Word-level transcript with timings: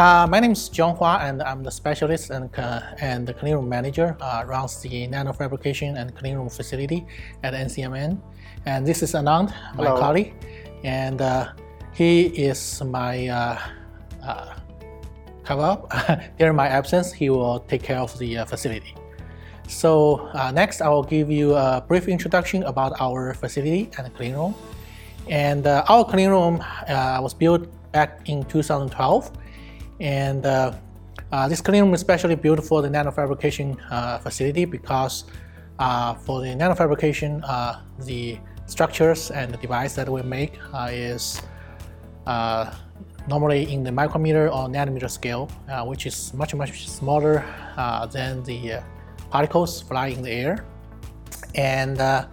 Uh, 0.00 0.26
my 0.26 0.40
name 0.40 0.52
is 0.52 0.70
John 0.70 0.96
Hua, 0.96 1.18
and 1.20 1.42
I'm 1.42 1.62
the 1.62 1.70
specialist 1.70 2.30
and, 2.30 2.48
uh, 2.58 2.80
and 3.02 3.26
the 3.26 3.34
clean 3.34 3.52
room 3.52 3.68
manager 3.68 4.16
uh, 4.22 4.44
runs 4.46 4.80
the 4.80 5.06
nanofabrication 5.06 6.00
and 6.00 6.16
clean 6.16 6.36
room 6.36 6.48
facility 6.48 7.06
at 7.42 7.52
NCMN. 7.52 8.18
And 8.64 8.86
this 8.86 9.02
is 9.02 9.12
Anand, 9.12 9.52
my 9.76 9.84
Hello. 9.84 10.00
colleague, 10.00 10.32
and 10.84 11.20
uh, 11.20 11.52
he 11.92 12.28
is 12.28 12.82
my 12.82 13.28
uh, 13.28 13.58
uh, 14.24 14.54
cover 15.44 15.64
up. 15.64 15.92
During 16.38 16.56
my 16.56 16.68
absence, 16.68 17.12
he 17.12 17.28
will 17.28 17.60
take 17.68 17.82
care 17.82 17.98
of 17.98 18.18
the 18.18 18.46
facility. 18.48 18.94
So 19.68 20.30
uh, 20.32 20.50
next, 20.50 20.80
I 20.80 20.88
will 20.88 21.04
give 21.04 21.30
you 21.30 21.54
a 21.56 21.84
brief 21.86 22.08
introduction 22.08 22.62
about 22.62 22.98
our 23.02 23.34
facility 23.34 23.90
and 23.98 24.14
clean 24.14 24.32
room. 24.32 24.54
And 25.28 25.66
our 25.66 26.06
clean 26.06 26.30
room 26.30 26.64
uh, 26.88 27.20
was 27.20 27.34
built 27.34 27.68
back 27.92 28.30
in 28.30 28.44
2012, 28.44 29.30
and 30.00 30.46
uh, 30.46 30.72
uh, 31.32 31.48
this 31.48 31.60
clean 31.60 31.82
room 31.82 31.94
is 31.94 32.00
especially 32.00 32.34
built 32.34 32.64
for 32.64 32.82
the 32.82 32.88
nanofabrication 32.88 33.78
uh, 33.90 34.18
facility 34.18 34.64
because 34.64 35.24
uh, 35.78 36.14
for 36.14 36.40
the 36.40 36.48
nanofabrication, 36.48 37.40
uh, 37.44 37.80
the 38.00 38.38
structures 38.66 39.30
and 39.30 39.52
the 39.52 39.58
device 39.58 39.94
that 39.94 40.08
we 40.08 40.22
make 40.22 40.58
uh, 40.72 40.88
is 40.90 41.42
uh, 42.26 42.72
normally 43.28 43.72
in 43.72 43.82
the 43.84 43.92
micrometer 43.92 44.48
or 44.48 44.68
nanometer 44.68 45.10
scale, 45.10 45.50
uh, 45.68 45.84
which 45.84 46.06
is 46.06 46.32
much 46.34 46.54
much 46.54 46.88
smaller 46.88 47.44
uh, 47.76 48.06
than 48.06 48.42
the 48.44 48.74
uh, 48.74 48.82
particles 49.30 49.82
flying 49.82 50.16
in 50.16 50.22
the 50.22 50.30
air. 50.30 50.64
And 51.54 52.00
uh, 52.00 52.26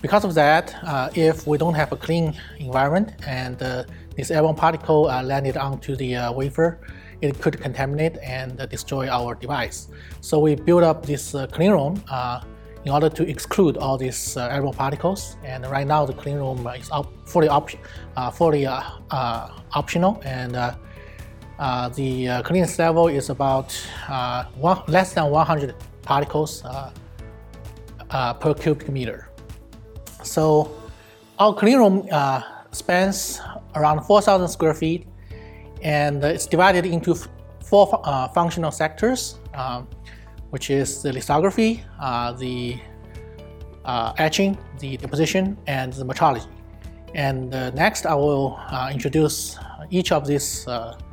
because 0.00 0.24
of 0.24 0.34
that, 0.34 0.74
uh, 0.84 1.10
if 1.14 1.46
we 1.46 1.58
don't 1.58 1.74
have 1.74 1.92
a 1.92 1.96
clean 1.96 2.34
environment 2.58 3.14
and 3.26 3.60
uh, 3.62 3.84
this 4.16 4.30
airborne 4.30 4.54
particle 4.54 5.08
uh, 5.08 5.22
landed 5.22 5.56
onto 5.56 5.96
the 5.96 6.16
uh, 6.16 6.32
wafer, 6.32 6.78
it 7.20 7.40
could 7.40 7.60
contaminate 7.60 8.16
and 8.18 8.60
uh, 8.60 8.66
destroy 8.66 9.08
our 9.08 9.34
device. 9.34 9.88
So 10.20 10.38
we 10.38 10.54
built 10.54 10.84
up 10.84 11.04
this 11.04 11.34
uh, 11.34 11.46
clean 11.48 11.72
room 11.72 12.02
in 12.84 12.92
order 12.92 13.08
to 13.08 13.28
exclude 13.28 13.76
all 13.76 13.98
these 13.98 14.36
airborne 14.36 14.74
particles. 14.74 15.36
And 15.44 15.66
right 15.66 15.86
now, 15.86 16.06
the 16.06 16.12
clean 16.12 16.36
room 16.36 16.66
is 16.68 16.90
op- 16.90 17.12
fully, 17.28 17.48
op- 17.48 17.70
fully 18.34 18.66
optional, 18.66 20.22
and 20.24 20.54
the 20.54 22.42
clearance 22.44 22.78
level 22.78 23.08
is 23.08 23.30
about 23.30 23.72
one, 24.54 24.80
less 24.86 25.12
than 25.12 25.28
100 25.28 25.74
particles 26.02 26.62
per 28.10 28.54
cubic 28.54 28.88
meter. 28.88 29.27
So 30.22 30.70
our 31.38 31.54
clean 31.54 31.78
room 31.78 32.06
uh, 32.10 32.42
spans 32.72 33.40
around 33.74 34.02
4,000 34.02 34.48
square 34.48 34.74
feet, 34.74 35.06
and 35.82 36.22
it's 36.24 36.46
divided 36.46 36.86
into 36.86 37.14
four 37.64 38.00
uh, 38.04 38.28
functional 38.28 38.70
sectors, 38.70 39.38
um, 39.54 39.86
which 40.50 40.70
is 40.70 41.02
the 41.02 41.12
lithography, 41.12 41.84
uh, 42.00 42.32
the 42.32 42.78
uh, 43.84 44.12
etching, 44.18 44.56
the 44.80 44.96
deposition, 44.96 45.56
and 45.66 45.92
the 45.92 46.04
metrology. 46.04 46.46
And 47.14 47.54
uh, 47.54 47.70
next, 47.70 48.06
I 48.06 48.14
will 48.14 48.58
uh, 48.70 48.90
introduce 48.92 49.58
each 49.90 50.12
of 50.12 50.26
these 50.26 50.66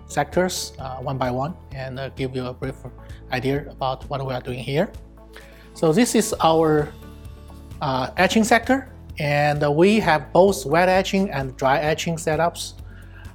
sectors 0.08 0.74
one 1.02 1.18
by 1.18 1.32
one 1.32 1.56
and 1.74 2.00
give 2.16 2.36
you 2.36 2.46
a 2.46 2.54
brief 2.54 2.76
idea 3.32 3.70
about 3.70 4.08
what 4.10 4.26
we 4.26 4.34
are 4.34 4.42
doing 4.42 4.60
here. 4.60 4.92
So 5.74 5.92
this 5.92 6.16
is 6.16 6.34
our 6.42 6.92
etching 8.18 8.44
sector, 8.44 8.90
and 9.20 9.64
we 9.76 10.00
have 10.00 10.32
both 10.34 10.66
wet 10.66 10.90
etching 10.90 11.30
and 11.32 11.56
dry 11.58 11.80
etching 11.80 12.16
setups. 12.16 12.74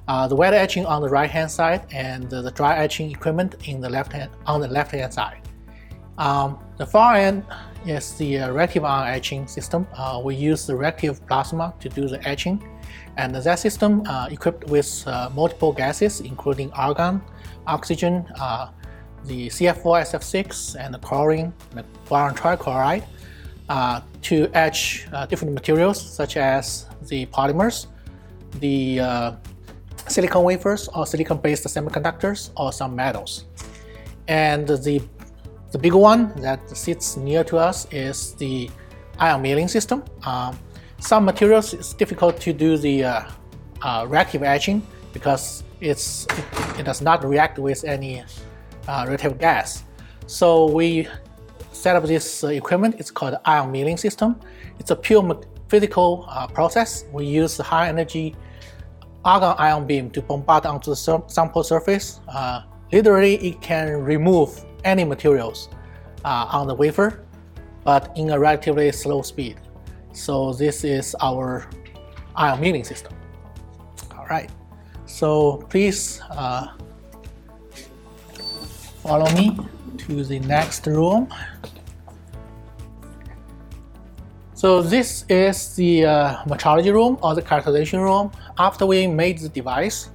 Uh, 0.07 0.27
the 0.27 0.35
wet 0.35 0.53
etching 0.53 0.85
on 0.85 1.01
the 1.01 1.09
right 1.09 1.29
hand 1.29 1.49
side 1.49 1.85
and 1.91 2.29
the, 2.29 2.51
dry 2.51 2.77
etching 2.77 3.11
equipment 3.11 3.55
in 3.67 3.79
the 3.79 3.89
left 3.89 4.11
hand 4.11 4.29
on 4.45 4.59
the 4.59 4.67
left 4.67 4.91
hand 4.91 5.13
side. 5.13 5.41
Um, 6.17 6.59
the 6.77 6.85
far 6.85 7.15
end 7.15 7.45
is 7.85 8.13
the 8.15 8.39
uh, 8.39 8.51
reactive 8.51 8.83
ion 8.83 9.07
etching 9.07 9.47
system. 9.47 9.87
Uh, 9.95 10.21
we 10.23 10.35
use 10.35 10.67
the 10.67 10.75
reactive 10.75 11.25
plasma 11.27 11.73
to 11.79 11.89
do 11.89 12.07
the 12.07 12.25
etching, 12.27 12.61
and 13.17 13.33
that 13.33 13.59
system 13.59 14.03
uh, 14.05 14.27
equipped 14.29 14.67
with 14.67 15.07
uh, 15.07 15.29
multiple 15.33 15.71
gases, 15.71 16.21
including 16.21 16.71
argon, 16.73 17.21
oxygen, 17.67 18.25
uh, 18.39 18.69
the 19.25 19.47
CF4SF6, 19.47 20.75
and 20.79 20.93
the 20.93 20.99
chlorine, 20.99 21.53
the 21.71 21.83
boron 22.07 22.35
trichloride, 22.35 23.03
uh, 23.71 24.01
to 24.21 24.49
etch 24.53 25.07
uh, 25.13 25.25
different 25.25 25.53
materials 25.53 25.97
such 25.97 26.35
as 26.35 26.87
the 27.07 27.25
polymers, 27.27 27.87
the 28.59 28.99
uh, 28.99 29.31
silicon 30.07 30.43
wafers 30.43 30.89
or 30.89 31.05
silicon-based 31.07 31.63
semiconductors, 31.63 32.49
or 32.57 32.73
some 32.73 32.93
metals. 32.93 33.45
And 34.27 34.67
the 34.67 35.01
the 35.71 35.77
big 35.77 35.93
one 35.93 36.33
that 36.41 36.59
sits 36.75 37.15
near 37.15 37.45
to 37.45 37.57
us 37.57 37.87
is 37.93 38.35
the 38.35 38.69
ion 39.19 39.41
milling 39.41 39.69
system. 39.69 40.03
Um, 40.25 40.59
some 40.99 41.23
materials 41.23 41.73
it's 41.73 41.93
difficult 41.93 42.41
to 42.41 42.51
do 42.51 42.75
the 42.75 43.05
uh, 43.05 43.23
uh, 43.81 44.05
reactive 44.09 44.43
etching 44.43 44.85
because 45.13 45.63
it's 45.79 46.27
it, 46.37 46.79
it, 46.79 46.83
does 46.83 47.01
not 47.01 47.23
react 47.23 47.57
with 47.57 47.85
any 47.85 48.21
reactive 49.07 49.39
gas. 49.39 49.83
So 50.27 50.65
we 50.65 51.07
set 51.71 51.95
up 51.95 52.03
this 52.03 52.43
uh, 52.43 52.47
equipment. 52.47 52.95
It's 52.99 53.11
called 53.11 53.35
ion 53.45 53.71
milling 53.71 53.97
system. 53.97 54.39
It's 54.79 54.91
a 54.91 54.95
pure 54.95 55.41
physical 55.67 56.25
uh, 56.29 56.47
process. 56.47 57.05
We 57.11 57.25
use 57.25 57.57
high 57.57 57.87
energy 57.87 58.35
argon 59.23 59.55
ion 59.57 59.85
beam 59.85 60.09
to 60.11 60.21
bombard 60.21 60.65
onto 60.65 60.91
the 60.91 61.23
sample 61.27 61.63
surface. 61.63 62.19
Uh, 62.27 62.63
literally, 62.91 63.35
it 63.35 63.61
can 63.61 64.01
remove 64.01 64.65
any 64.83 65.03
materials 65.03 65.69
uh, 66.25 66.47
on 66.51 66.67
the 66.67 66.73
wafer, 66.73 67.25
but 67.83 68.11
in 68.15 68.31
a 68.31 68.39
relatively 68.39 68.91
slow 68.91 69.21
speed. 69.21 69.59
So 70.13 70.53
this 70.53 70.83
is 70.83 71.15
our 71.21 71.67
ion 72.35 72.59
milling 72.59 72.83
system. 72.83 73.13
All 74.17 74.25
right. 74.25 74.49
So 75.05 75.57
please 75.69 76.21
uh, 76.31 76.67
follow 79.01 79.29
me 79.31 79.57
to 79.97 80.23
the 80.23 80.39
next 80.39 80.85
room. 80.87 81.27
So 84.53 84.81
this 84.81 85.25
is 85.27 85.75
the 85.75 86.05
uh, 86.05 86.43
metrology 86.45 86.93
room 86.93 87.17
or 87.23 87.33
the 87.33 87.41
characterization 87.41 87.99
room. 87.99 88.31
After 88.59 88.85
we 88.85 89.07
made 89.07 89.39
the 89.39 89.49
device, 89.49 90.09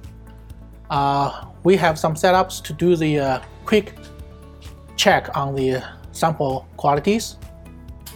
uh, 0.89 1.47
we 1.63 1.75
have 1.75 1.99
some 1.99 2.15
setups 2.15 2.63
to 2.63 2.73
do 2.73 2.95
the 2.95 3.19
uh, 3.19 3.39
quick 3.65 3.93
check 4.95 5.35
on 5.35 5.53
the 5.53 5.83
sample 6.13 6.65
qualities. 6.77 7.35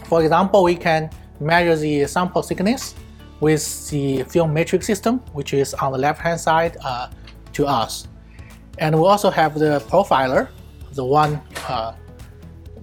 For 0.06 0.22
example, 0.22 0.62
we 0.62 0.74
can 0.74 1.10
measure 1.38 1.76
the 1.76 2.06
sample 2.06 2.42
thickness 2.42 2.94
with 3.40 3.90
the 3.90 4.22
film 4.22 4.54
metric 4.54 4.82
system, 4.82 5.18
which 5.34 5.52
is 5.52 5.74
on 5.74 5.92
the 5.92 5.98
left-hand 5.98 6.40
side 6.40 6.78
uh, 6.82 7.08
to 7.52 7.66
us. 7.66 8.08
And 8.78 8.96
we 8.96 9.06
also 9.06 9.30
have 9.30 9.58
the 9.58 9.80
profiler, 9.90 10.48
the 10.92 11.04
one 11.04 11.40
uh, 11.68 11.94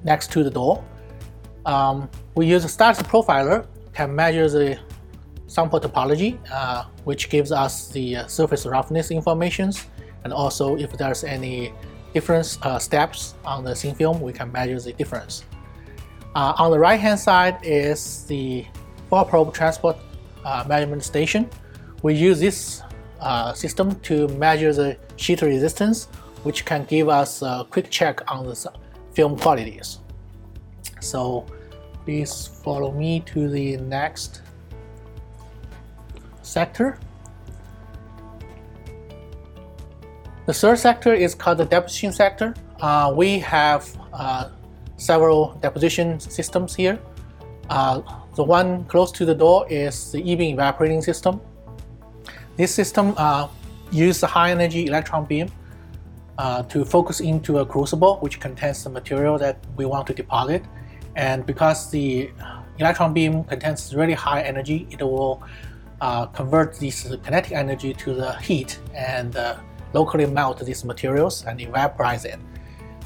next 0.04 0.32
to 0.32 0.44
the 0.44 0.50
door. 0.50 0.84
Um, 1.66 2.10
we 2.36 2.46
use 2.46 2.64
a 2.66 2.70
static 2.70 3.06
profiler 3.08 3.68
can 3.94 4.16
measure 4.16 4.50
the 4.50 4.80
sample 5.48 5.80
topology, 5.80 6.38
uh, 6.52 6.86
which 7.04 7.30
gives 7.30 7.52
us 7.52 7.90
the 7.90 8.18
uh, 8.18 8.28
surface 8.28 8.66
roughness 8.66 9.12
informations, 9.12 9.86
and 10.24 10.32
also 10.32 10.78
if 10.78 10.92
there's 10.94 11.24
any 11.24 11.74
difference 12.14 12.58
uh, 12.62 12.80
steps 12.80 13.36
on 13.46 13.64
the 13.64 13.76
thin 13.76 13.96
film, 13.96 14.22
we 14.22 14.32
can 14.32 14.52
measure 14.52 14.80
the 14.80 14.94
difference. 14.94 15.44
Uh, 16.36 16.54
on 16.58 16.72
the 16.72 16.80
right 16.80 17.00
hand 17.00 17.20
side 17.20 17.58
is 17.64 18.26
the 18.26 18.66
four 19.10 19.26
probe 19.26 19.54
transport 19.54 19.98
uh, 20.46 20.64
measurement 20.68 21.04
station. 21.04 21.50
We 22.04 22.14
use 22.14 22.40
this 22.40 22.82
uh, 23.20 23.54
system 23.54 24.00
to 24.02 24.28
measure 24.30 24.72
the 24.72 24.98
sheet 25.18 25.42
resistance, 25.42 26.08
which 26.44 26.66
can 26.66 26.86
give 26.86 27.10
us 27.10 27.42
a 27.42 27.66
quick 27.70 27.90
check 27.90 28.22
on 28.32 28.46
the 28.46 28.72
film 29.14 29.38
qualities. 29.38 30.00
So 31.00 31.46
please 32.06 32.48
follow 32.48 32.92
me 32.92 33.22
to 33.22 33.50
the 33.50 33.78
next 33.78 34.42
sector. 36.42 36.98
The 40.46 40.54
third 40.54 40.80
sector 40.80 41.14
is 41.14 41.36
called 41.36 41.60
the 41.60 41.66
deposition 41.66 42.12
sector. 42.12 42.56
Uh, 42.82 43.14
we 43.16 43.40
have 43.40 43.96
uh, 44.14 44.50
several 44.98 45.54
deposition 45.62 46.20
systems 46.20 46.74
here. 46.76 47.00
Uh, 47.70 48.02
the 48.36 48.44
one 48.44 48.84
close 48.86 49.12
to 49.12 49.26
the 49.26 49.36
door 49.36 49.68
is 49.70 50.12
the 50.12 50.20
e-beam 50.20 50.54
evaporating 50.56 51.02
system. 51.02 51.40
This 52.58 52.74
system 52.74 53.14
uh, 53.18 53.48
uses 53.92 54.24
a 54.24 54.28
high 54.28 54.52
energy 54.52 54.88
electron 54.88 55.26
beam 55.26 55.52
uh, 56.40 56.64
to 56.64 56.86
focus 56.86 57.20
into 57.20 57.60
a 57.60 57.66
crucible 57.66 58.16
which 58.22 58.40
contains 58.40 58.82
the 58.86 58.90
material 58.90 59.38
that 59.38 59.58
we 59.76 59.86
want 59.86 60.08
to 60.08 60.14
deposit. 60.14 60.64
And 61.18 61.46
because 61.46 61.92
the 61.92 62.32
electron 62.78 63.14
beam 63.14 63.44
contains 63.44 63.94
really 63.94 64.14
high 64.14 64.42
energy, 64.44 64.88
it 64.90 65.02
will 65.02 65.44
uh, 66.00 66.28
convert 66.28 66.80
this 66.80 67.04
kinetic 67.24 67.52
energy 67.52 67.94
to 67.94 68.14
the 68.14 68.38
heat 68.38 68.80
and 68.96 69.36
uh, 69.36 69.58
locally 69.92 70.26
melt 70.26 70.66
these 70.66 70.86
materials 70.86 71.44
and 71.46 71.60
evaporize 71.60 72.24
it. 72.24 72.40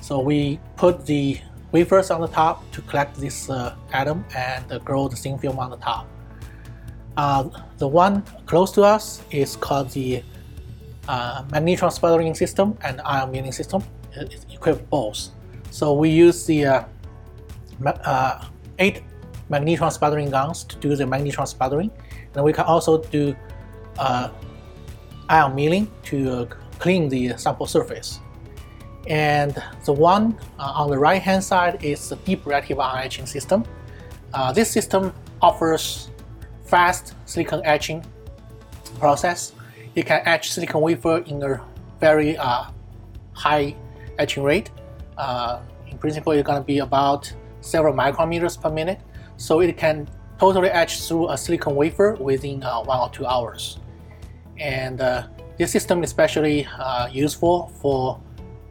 So 0.01 0.19
we 0.19 0.59
put 0.75 1.03
the 1.07 1.39
wafers 1.71 2.11
on 2.11 2.21
the 2.21 2.27
top 2.27 2.71
to 2.73 2.83
collect 2.83 3.15
this 3.15 3.49
uh, 3.49 3.75
atom 3.93 4.25
and 4.35 4.71
uh, 4.71 4.77
grow 4.77 5.07
the 5.07 5.15
thin 5.15 5.39
film 5.39 5.57
on 5.57 5.71
the 5.71 5.77
top. 5.77 6.07
Uh, 7.17 7.49
the 7.79 7.87
one 7.87 8.21
close 8.45 8.71
to 8.73 8.83
us 8.83 9.23
is 9.31 9.55
called 9.55 9.89
the 9.89 10.23
uh, 11.07 11.43
magnetron 11.45 11.91
sputtering 11.91 12.33
system 12.35 12.77
and 12.81 13.01
ion 13.01 13.31
milling 13.31 13.51
system. 13.51 13.83
It 14.13 14.45
equipped 14.51 14.89
both. 14.89 15.29
So 15.71 15.93
we 15.93 16.09
use 16.09 16.45
the 16.45 16.65
uh, 16.65 16.83
uh, 17.85 18.45
eight 18.79 19.03
magnetron 19.49 19.91
sputtering 19.91 20.29
guns 20.29 20.63
to 20.65 20.75
do 20.77 20.95
the 20.95 21.03
magnetron 21.03 21.47
sputtering, 21.47 21.91
and 22.35 22.43
we 22.43 22.53
can 22.53 22.65
also 22.65 23.01
do 23.01 23.35
ion 25.29 25.55
milling 25.55 25.89
to 26.03 26.47
clean 26.79 27.09
the 27.09 27.35
sample 27.37 27.65
surface. 27.65 28.19
And 29.07 29.61
the 29.85 29.93
one 29.93 30.37
uh, 30.59 30.73
on 30.75 30.89
the 30.89 30.97
right 30.97 31.21
hand 31.21 31.43
side 31.43 31.83
is 31.83 32.09
the 32.09 32.15
deep 32.17 32.45
reactive 32.45 32.79
ion 32.79 33.03
etching 33.03 33.25
system. 33.25 33.65
Uh, 34.33 34.51
this 34.51 34.71
system 34.71 35.13
offers 35.41 36.09
fast 36.65 37.13
silicon 37.25 37.61
etching 37.65 38.03
process. 38.99 39.53
You 39.95 40.03
can 40.03 40.21
etch 40.25 40.51
silicon 40.51 40.81
wafer 40.81 41.19
in 41.19 41.41
a 41.43 41.61
very 41.99 42.35
uh, 42.37 42.65
high 43.33 43.75
etching 44.17 44.43
rate. 44.43 44.71
Uh, 45.17 45.61
in 45.87 45.97
principle, 45.97 46.33
it's 46.33 46.45
going 46.45 46.59
to 46.59 46.65
be 46.65 46.79
about 46.79 47.31
several 47.61 47.93
micrometers 47.93 48.59
per 48.59 48.69
minute. 48.69 48.99
So 49.37 49.61
it 49.61 49.77
can 49.77 50.09
totally 50.39 50.69
etch 50.69 51.07
through 51.07 51.29
a 51.29 51.37
silicon 51.37 51.75
wafer 51.75 52.15
within 52.15 52.63
uh, 52.63 52.81
one 52.81 52.99
or 52.99 53.09
two 53.09 53.25
hours. 53.25 53.79
And 54.57 54.99
uh, 54.99 55.27
this 55.57 55.71
system 55.71 56.03
is 56.03 56.09
especially 56.09 56.67
useful 57.11 57.71
for 57.79 58.19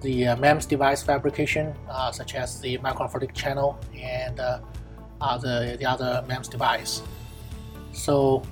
the 0.02 0.26
uh, 0.26 0.36
MEMS 0.36 0.66
device 0.66 1.02
fabrication, 1.02 1.72
uh, 1.88 2.10
such 2.10 2.34
as 2.34 2.60
the 2.60 2.78
microphotonic 2.78 3.32
channel 3.34 3.78
and 3.96 4.40
uh, 4.40 4.58
the, 5.38 5.76
the 5.78 5.86
other 5.86 6.24
MEMS 6.26 6.48
device. 6.48 7.02
So 7.92 8.42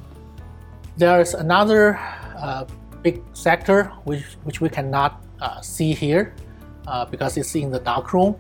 there 0.97 1.21
is 1.21 1.35
another 1.35 1.99
uh, 2.41 2.65
big 3.03 3.23
sector 3.33 3.85
which, 4.05 4.25
which 4.45 4.61
we 4.61 4.69
cannot 4.69 5.25
uh, 5.41 5.61
see 5.61 5.95
here 5.95 6.35
uh, 6.87 7.05
because 7.05 7.37
it's 7.37 7.55
in 7.55 7.71
the 7.71 7.81
dark 7.81 8.13
room. 8.13 8.37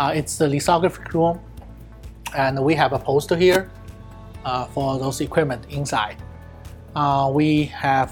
it's 0.00 0.36
the 0.38 0.48
lithography 0.48 1.02
room 1.12 1.38
and 2.36 2.62
we 2.62 2.74
have 2.74 2.92
a 2.92 2.98
poster 2.98 3.36
here 3.36 3.70
for 4.72 4.98
those 4.98 5.20
equipment 5.20 5.64
inside. 5.70 6.16
we 7.32 7.64
have 7.64 8.10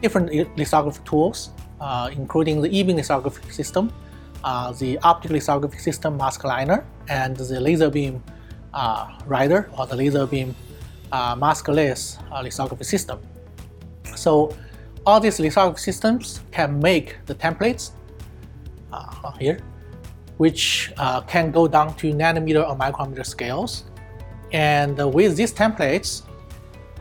different 0.00 0.32
lithography 0.56 1.00
tools 1.04 1.50
uh, 1.80 2.10
including 2.12 2.60
the 2.60 2.68
e-beam 2.76 2.96
lithography 2.96 3.50
system, 3.50 3.92
uh, 4.42 4.72
the 4.72 4.98
optical 4.98 5.34
lithography 5.36 5.78
system 5.78 6.16
mask 6.16 6.42
aligner, 6.42 6.84
and 7.08 7.36
the 7.36 7.60
laser 7.60 7.90
beam 7.90 8.22
uh, 8.74 9.16
writer 9.26 9.70
or 9.78 9.86
the 9.86 9.94
laser 9.94 10.26
beam 10.26 10.54
maskless 11.12 12.18
lithography 12.42 12.84
system. 12.84 13.18
So 14.18 14.54
all 15.06 15.20
these 15.20 15.38
lithography 15.40 15.80
systems 15.80 16.40
can 16.50 16.78
make 16.80 17.16
the 17.26 17.34
templates 17.34 17.92
here, 19.38 19.60
which 20.38 20.92
can 21.26 21.50
go 21.50 21.68
down 21.68 21.94
to 21.96 22.12
nanometer 22.12 22.68
or 22.68 22.76
micrometer 22.76 23.24
scales. 23.24 23.84
And 24.52 24.96
with 25.14 25.36
these 25.36 25.52
templates, 25.52 26.22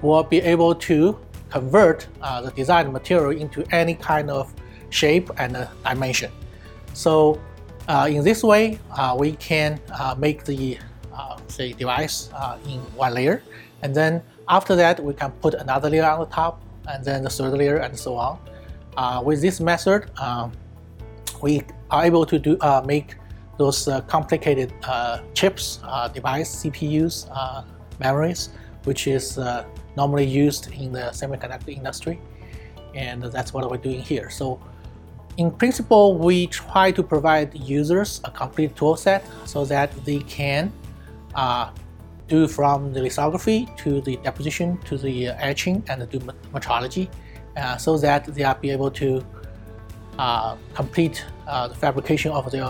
we'll 0.02 0.24
be 0.24 0.40
able 0.42 0.76
to 0.76 1.18
convert 1.50 2.08
uh, 2.22 2.42
the 2.42 2.52
desired 2.52 2.92
material 2.92 3.32
into 3.32 3.64
any 3.74 3.96
kind 3.96 4.30
of 4.30 4.54
shape, 4.90 5.30
and 5.38 5.68
dimension. 5.84 6.32
So 6.94 7.42
uh, 7.88 8.08
in 8.10 8.24
this 8.24 8.44
way, 8.44 8.80
uh, 8.92 9.16
we 9.18 9.34
can 9.34 9.80
uh, 9.94 10.16
make 10.18 10.44
the 10.44 10.78
say 11.48 11.74
device 11.74 12.30
in 12.66 12.80
one 12.96 13.14
layer, 13.14 13.42
and 13.82 13.96
then 13.96 14.22
after 14.50 14.76
that, 14.76 15.04
we 15.04 15.14
can 15.14 15.32
put 15.44 15.54
another 15.54 15.90
layer 15.90 16.06
on 16.06 16.20
the 16.20 16.26
top, 16.28 16.62
and 16.88 17.04
then 17.04 17.24
the 17.24 17.30
third 17.30 17.54
layer, 17.54 17.78
and 17.78 17.98
so 17.98 18.16
on. 18.16 18.40
with 19.24 19.42
this 19.42 19.60
method, 19.60 20.10
um, 20.20 20.52
we 21.42 21.62
are 21.92 22.06
able 22.06 22.26
to 22.26 22.40
do 22.40 22.58
make 22.86 23.16
those 23.58 23.88
uh, 23.88 24.02
complicated 24.02 24.72
uh, 24.84 25.20
chips, 25.34 25.80
uh, 25.84 26.08
device, 26.08 26.64
CPUs, 26.64 27.28
memories, 28.00 28.50
which 28.84 29.08
is 29.08 29.40
normally 29.96 30.26
used 30.26 30.72
in 30.72 30.92
the 30.94 31.10
semiconductor 31.12 31.76
industry. 31.76 32.20
And 32.94 33.24
that's 33.24 33.54
what 33.54 33.70
we're 33.70 33.78
doing 33.78 34.02
here. 34.02 34.30
So 34.30 34.60
in 35.38 35.52
principle, 35.52 36.18
we 36.18 36.48
try 36.48 36.92
to 36.92 37.04
provide 37.04 37.54
users 37.54 38.22
a 38.24 38.32
complete 38.32 38.76
toolset 38.76 39.24
so 39.46 39.66
that 39.66 39.92
they 40.04 40.20
can 40.20 40.72
uh, 41.36 41.70
do 42.28 42.48
from 42.48 42.94
the 42.94 43.02
lithography 43.02 43.68
to 43.78 44.02
the 44.02 44.18
deposition 44.18 44.78
to 44.80 44.98
the 44.98 45.28
etching 45.28 45.84
and 45.90 46.10
do 46.10 46.20
metrology 46.54 47.10
uh, 47.56 47.78
so 47.78 47.98
that 47.98 48.26
they 48.26 48.44
are 48.44 48.56
be 48.56 48.70
able 48.70 48.92
to 48.92 49.24
uh, 50.20 50.56
complete 50.74 51.26
uh, 51.48 51.68
the 51.68 51.76
fabrication 51.76 52.32
of 52.32 52.52
their, 52.52 52.70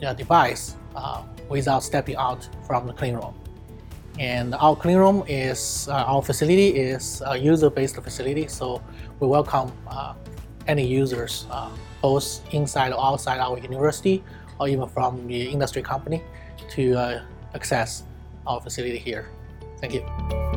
their 0.00 0.14
device 0.14 0.76
uh, 0.96 1.22
without 1.48 1.82
stepping 1.82 2.16
out 2.16 2.48
from 2.66 2.86
the 2.86 2.92
clean 2.92 3.14
room. 3.14 3.34
And 4.18 4.54
our 4.54 4.76
clean 4.76 4.98
room 4.98 5.24
is, 5.28 5.88
uh, 5.88 5.94
our 5.94 6.22
facility 6.22 6.68
is 6.68 7.22
a 7.26 7.36
user-based 7.36 7.96
facility, 7.96 8.48
so 8.48 8.82
we 9.20 9.26
welcome 9.28 9.72
any 10.66 10.86
users 10.86 11.46
both 12.00 12.40
inside 12.52 12.92
or 12.92 13.04
outside 13.04 13.38
our 13.40 13.58
university 13.58 14.22
or 14.58 14.68
even 14.68 14.88
from 14.88 15.26
the 15.26 15.42
industry 15.48 15.82
company 15.82 16.22
to 16.70 16.94
uh, 16.94 17.22
access 17.54 18.04
our 18.46 18.60
facility 18.60 18.98
here. 18.98 19.28
Thank 19.80 19.94
you. 19.94 20.49